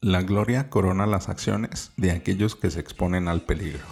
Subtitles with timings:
[0.00, 3.84] La gloria corona las acciones de aquellos que se exponen al peligro.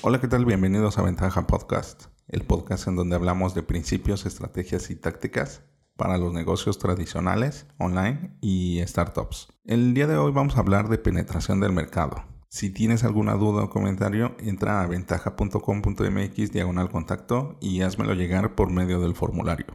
[0.00, 0.46] Hola, ¿qué tal?
[0.46, 5.62] Bienvenidos a Ventaja Podcast, el podcast en donde hablamos de principios, estrategias y tácticas
[5.94, 9.48] para los negocios tradicionales, online y startups.
[9.66, 12.39] El día de hoy vamos a hablar de penetración del mercado.
[12.52, 18.72] Si tienes alguna duda o comentario, entra a ventaja.com.mx diagonal contacto y házmelo llegar por
[18.72, 19.66] medio del formulario.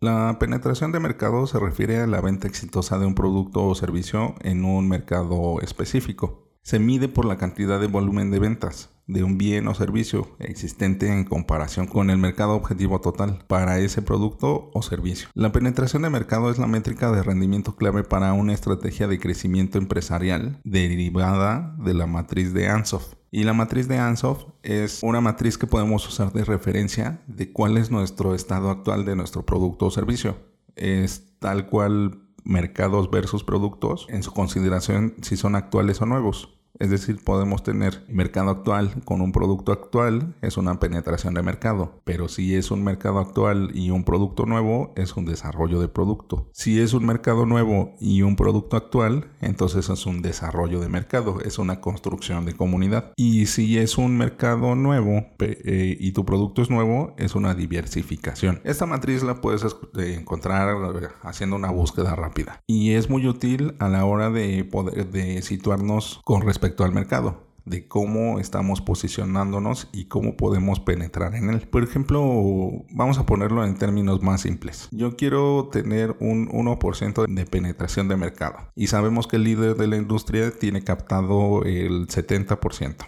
[0.00, 4.34] La penetración de mercado se refiere a la venta exitosa de un producto o servicio
[4.40, 6.51] en un mercado específico.
[6.62, 11.08] Se mide por la cantidad de volumen de ventas, de un bien o servicio existente
[11.08, 15.28] en comparación con el mercado objetivo total para ese producto o servicio.
[15.34, 19.76] La penetración de mercado es la métrica de rendimiento clave para una estrategia de crecimiento
[19.76, 23.14] empresarial derivada de la matriz de Ansoff.
[23.32, 27.76] Y la matriz de Ansoff es una matriz que podemos usar de referencia de cuál
[27.76, 30.36] es nuestro estado actual de nuestro producto o servicio.
[30.76, 36.58] Es tal cual mercados versus productos en su consideración si son actuales o nuevos.
[36.78, 42.00] Es decir, podemos tener mercado actual con un producto actual, es una penetración de mercado.
[42.04, 46.50] Pero si es un mercado actual y un producto nuevo, es un desarrollo de producto.
[46.52, 51.40] Si es un mercado nuevo y un producto actual, entonces es un desarrollo de mercado,
[51.40, 53.12] es una construcción de comunidad.
[53.16, 58.60] Y si es un mercado nuevo eh, y tu producto es nuevo, es una diversificación.
[58.64, 59.64] Esta matriz la puedes
[59.94, 60.76] encontrar
[61.22, 62.60] haciendo una búsqueda rápida.
[62.66, 66.92] Y es muy útil a la hora de poder de situarnos con respecto respecto al
[66.92, 71.60] mercado de cómo estamos posicionándonos y cómo podemos penetrar en él.
[71.68, 72.22] Por ejemplo,
[72.90, 74.88] vamos a ponerlo en términos más simples.
[74.92, 79.88] Yo quiero tener un 1% de penetración de mercado y sabemos que el líder de
[79.88, 83.06] la industria tiene captado el 70%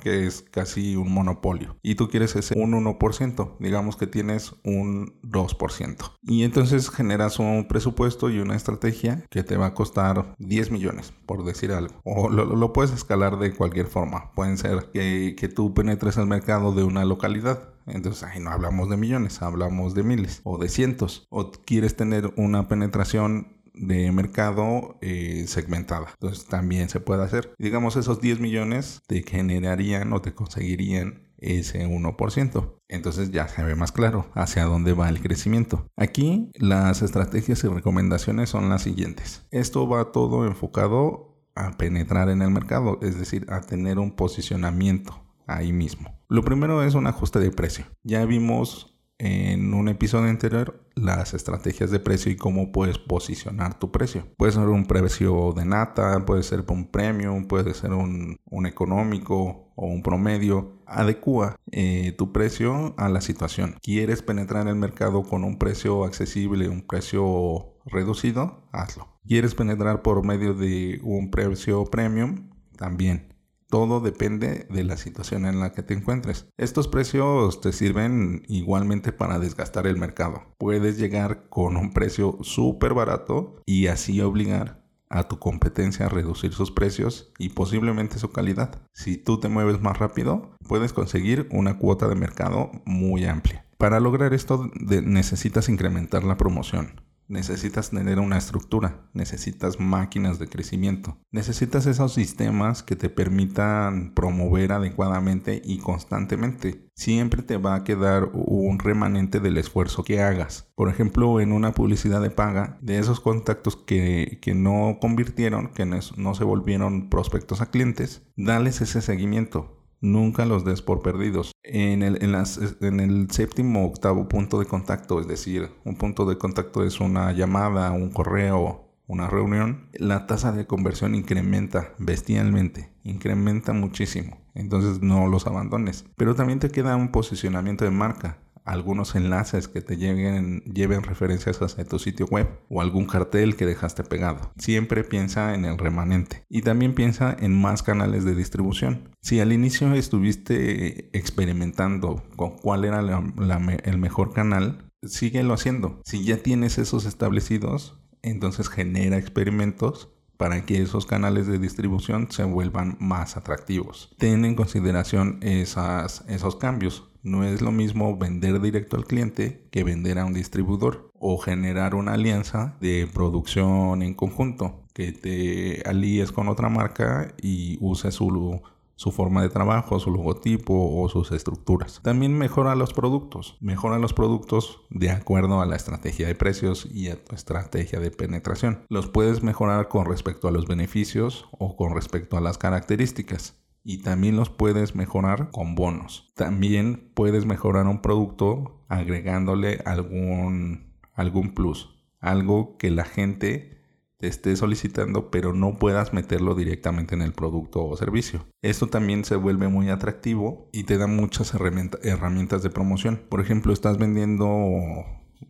[0.00, 1.76] que es casi un monopolio.
[1.82, 6.12] Y tú quieres ese un 1%, digamos que tienes un 2%.
[6.22, 11.12] Y entonces generas un presupuesto y una estrategia que te va a costar 10 millones,
[11.26, 11.94] por decir algo.
[12.04, 14.32] O lo, puedes escalar de cualquier forma.
[14.34, 17.74] Pueden ser que, que tú penetres el mercado de una localidad.
[17.86, 21.26] Entonces ahí no hablamos de millones, hablamos de miles o de cientos.
[21.30, 26.08] O quieres tener una penetración de mercado eh, segmentada.
[26.12, 27.54] Entonces también se puede hacer.
[27.58, 32.80] Digamos, esos 10 millones te generarían o te conseguirían ese 1%.
[32.88, 35.86] Entonces ya se ve más claro hacia dónde va el crecimiento.
[35.96, 39.46] Aquí las estrategias y recomendaciones son las siguientes.
[39.50, 45.20] Esto va todo enfocado a penetrar en el mercado, es decir, a tener un posicionamiento
[45.46, 46.18] ahí mismo.
[46.28, 47.86] Lo primero es un ajuste de precio.
[48.02, 53.92] Ya vimos en un episodio anterior las estrategias de precio y cómo puedes posicionar tu
[53.92, 54.26] precio.
[54.38, 59.86] Puede ser un precio de nata, puede ser un premium, puede ser un, económico o
[59.86, 60.80] un promedio.
[60.86, 63.76] Adecua eh, tu precio a la situación.
[63.82, 68.68] ¿Quieres penetrar en el mercado con un precio accesible, un precio reducido?
[68.72, 69.20] Hazlo.
[69.26, 72.50] ¿Quieres penetrar por medio de un precio premium?
[72.76, 73.34] También.
[73.70, 76.48] Todo depende de la situación en la que te encuentres.
[76.58, 80.42] Estos precios te sirven igualmente para desgastar el mercado.
[80.58, 86.52] Puedes llegar con un precio súper barato y así obligar a tu competencia a reducir
[86.52, 88.82] sus precios y posiblemente su calidad.
[88.92, 93.66] Si tú te mueves más rápido, puedes conseguir una cuota de mercado muy amplia.
[93.78, 101.16] Para lograr esto necesitas incrementar la promoción necesitas tener una estructura, necesitas máquinas de crecimiento,
[101.30, 106.90] necesitas esos sistemas que te permitan promover adecuadamente y constantemente.
[106.94, 110.70] Siempre te va a quedar un remanente del esfuerzo que hagas.
[110.74, 116.34] Por ejemplo, en una publicidad de paga, de esos contactos que, no convirtieron, que no
[116.34, 121.52] se volvieron prospectos a clientes, dales ese seguimiento nunca los des por perdidos.
[121.62, 126.26] En el, en, las, en el séptimo octavo punto de contacto, es decir, un punto
[126.26, 132.90] de contacto es una llamada, un correo, una reunión, la tasa de conversión incrementa bestialmente,
[133.02, 134.38] incrementa muchísimo.
[134.54, 136.04] Entonces no los abandones.
[136.16, 140.62] Pero también te queda un posicionamiento de marca algunos enlaces que te lleven,
[141.02, 144.52] referencias hacia tu sitio web o algún cartel que dejaste pegado.
[144.56, 149.10] Siempre piensa en el remanente y también piensa en más canales de distribución.
[149.20, 156.00] Si al inicio estuviste experimentando con cuál era el mejor canal, síguelo haciendo.
[156.04, 160.10] Si ya tienes esos establecidos, entonces genera experimentos
[160.40, 164.08] para que esos canales de distribución se vuelvan más atractivos.
[164.16, 167.04] Ten en consideración esos cambios.
[167.22, 171.94] No es lo mismo vender directo al cliente que vender a un distribuidor o generar
[171.94, 178.62] una alianza de producción en conjunto, que te alíes con otra marca y uses su,
[179.00, 182.02] su forma de trabajo, su logotipo o sus estructuras.
[182.02, 183.56] También mejora los productos.
[183.58, 188.10] Mejora los productos de acuerdo a la estrategia de precios y a tu estrategia de
[188.10, 188.84] penetración.
[188.90, 194.02] Los puedes mejorar con respecto a los beneficios o con respecto a las características y
[194.02, 196.30] también los puedes mejorar con bonos.
[196.36, 201.88] También puedes mejorar un producto agregándole algún, algún plus,
[202.20, 203.79] algo que la gente
[204.20, 208.46] te esté solicitando pero no puedas meterlo directamente en el producto o servicio.
[208.62, 213.20] Esto también se vuelve muy atractivo y te da muchas herramientas de promoción.
[213.28, 214.46] Por ejemplo, estás vendiendo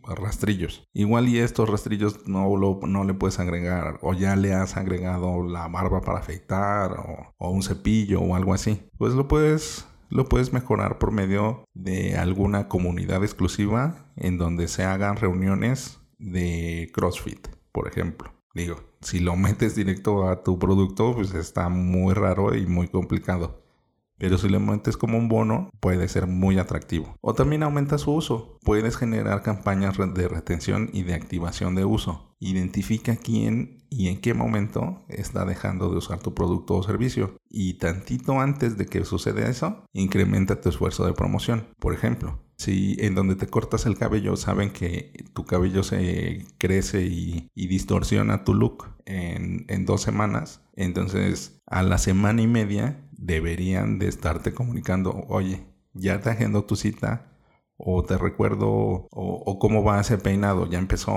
[0.03, 0.87] rastrillos.
[0.93, 2.49] Igual y estos rastrillos no,
[2.87, 7.51] no le puedes agregar o ya le has agregado la barba para afeitar o, o
[7.51, 8.81] un cepillo o algo así.
[8.97, 14.83] Pues lo puedes lo puedes mejorar por medio de alguna comunidad exclusiva en donde se
[14.83, 18.33] hagan reuniones de CrossFit, por ejemplo.
[18.53, 23.61] Digo, si lo metes directo a tu producto, pues está muy raro y muy complicado.
[24.21, 27.15] Pero si lo metes como un bono, puede ser muy atractivo.
[27.21, 28.59] O también aumenta su uso.
[28.63, 32.35] Puedes generar campañas de retención y de activación de uso.
[32.39, 37.35] Identifica quién y en qué momento está dejando de usar tu producto o servicio.
[37.49, 41.69] Y tantito antes de que suceda eso, incrementa tu esfuerzo de promoción.
[41.79, 47.01] Por ejemplo, si en donde te cortas el cabello saben que tu cabello se crece
[47.03, 54.07] y, distorsiona tu look en, dos semanas, entonces a la semana y media deberían de
[54.07, 57.33] estarte comunicando, oye, ya te agendo tu cita
[57.77, 61.13] o te recuerdo o, cómo va ese peinado, ya empezó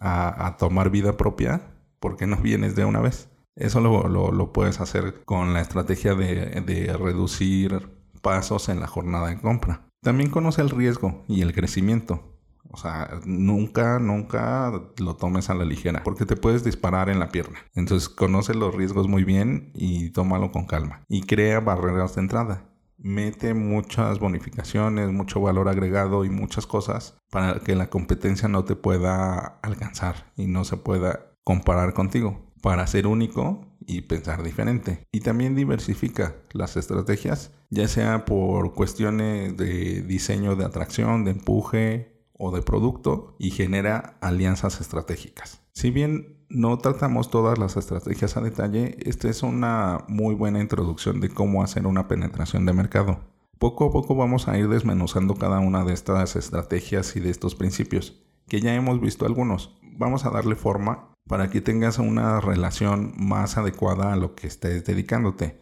[0.00, 3.30] a, tomar vida propia, ¿por qué no vienes de una vez?
[3.56, 7.90] Eso lo, puedes hacer con la estrategia de reducir
[8.22, 9.91] pasos en la jornada de compra.
[10.02, 12.36] También conoce el riesgo y el crecimiento.
[12.72, 17.28] O sea, nunca, nunca lo tomes a la ligera porque te puedes disparar en la
[17.28, 17.60] pierna.
[17.74, 21.04] Entonces conoce los riesgos muy bien y tómalo con calma.
[21.08, 22.64] Y crea barreras de entrada.
[22.98, 28.74] Mete muchas bonificaciones, mucho valor agregado y muchas cosas para que la competencia no te
[28.74, 35.06] pueda alcanzar y no se pueda comparar contigo para ser único y pensar diferente.
[35.12, 42.12] Y también diversifica las estrategias, ya sea por cuestiones de diseño de atracción, de empuje,
[42.44, 45.60] o de producto y genera alianzas estratégicas.
[45.72, 51.20] Si bien no tratamos todas las estrategias a detalle, esta es una muy buena introducción
[51.20, 53.20] de cómo hacer una penetración de mercado.
[53.60, 57.54] Poco a poco vamos a ir desmenuzando cada una de estas estrategias y de estos
[57.54, 59.78] principios, que ya hemos visto algunos.
[59.96, 64.84] Vamos a darle forma para que tengas una relación más adecuada a lo que estés
[64.84, 65.61] dedicándote.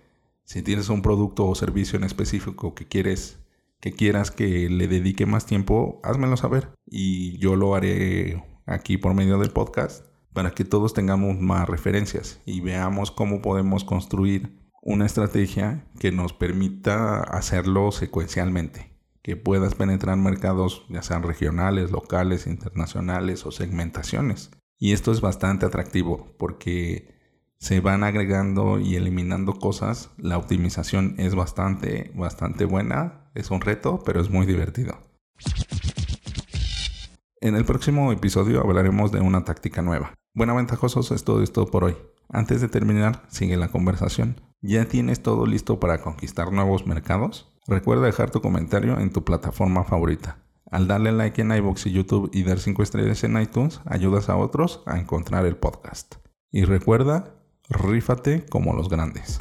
[0.50, 3.38] Si tienes un producto o servicio en específico que quieres
[3.79, 6.70] que quieras que le dedique más tiempo, házmelo saber.
[6.87, 12.41] Y yo lo haré aquí por medio del podcast para que todos tengamos más referencias
[12.47, 18.93] y veamos cómo podemos construir una estrategia que nos permita hacerlo secuencialmente,
[19.23, 24.50] que puedas penetrar mercados ya sean regionales, locales, internacionales o segmentaciones.
[24.81, 27.19] Y esto es bastante atractivo porque
[27.61, 30.11] se van agregando y eliminando cosas.
[30.17, 33.31] La optimización es bastante, bastante buena.
[33.35, 34.99] Es un reto, pero es muy divertido.
[37.43, 40.15] En el próximo episodio hablaremos de una táctica nueva.
[40.35, 41.97] Bueno, ventajosos, es todo esto por hoy.
[42.31, 44.41] Antes de terminar, sigue la conversación.
[44.63, 47.53] ¿Ya tienes todo listo para conquistar nuevos mercados?
[47.67, 50.39] Recuerda dejar tu comentario en tu plataforma favorita.
[50.70, 54.37] Al darle like en iBox y YouTube y dar 5 estrellas en iTunes, ayudas a
[54.37, 56.17] otros a encontrar el podcast.
[56.53, 57.40] Y recuerda
[57.70, 59.39] rífate como los grandes.